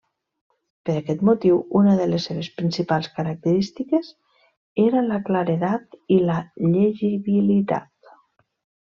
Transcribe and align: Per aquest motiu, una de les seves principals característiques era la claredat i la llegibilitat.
Per 0.89 0.93
aquest 0.99 1.19
motiu, 1.27 1.57
una 1.79 1.91
de 1.99 2.07
les 2.13 2.23
seves 2.29 2.49
principals 2.61 3.09
característiques 3.17 4.09
era 4.87 5.05
la 5.11 5.19
claredat 5.29 5.95
i 6.17 6.19
la 6.31 6.39
llegibilitat. 6.71 8.11